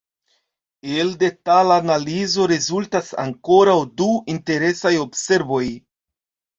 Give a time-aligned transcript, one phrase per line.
[1.01, 5.65] El detala analizo rezultas ankoraŭ du interesaj observoj.